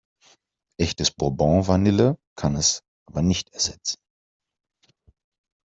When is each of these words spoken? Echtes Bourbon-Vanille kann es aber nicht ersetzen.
Echtes 0.79 1.11
Bourbon-Vanille 1.11 2.17
kann 2.35 2.55
es 2.55 2.81
aber 3.05 3.21
nicht 3.21 3.53
ersetzen. 3.53 3.99